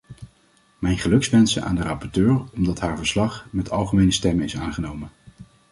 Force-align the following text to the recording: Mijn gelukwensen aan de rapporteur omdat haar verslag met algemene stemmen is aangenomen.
Mijn 0.79 0.97
gelukwensen 0.97 1.63
aan 1.63 1.75
de 1.75 1.81
rapporteur 1.83 2.41
omdat 2.53 2.79
haar 2.79 2.97
verslag 2.97 3.47
met 3.51 3.69
algemene 3.71 4.11
stemmen 4.11 4.45
is 4.45 4.57
aangenomen. 4.57 5.11